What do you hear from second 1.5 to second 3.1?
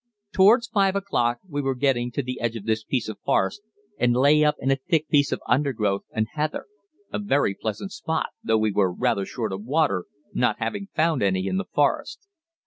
were getting to the edge of this piece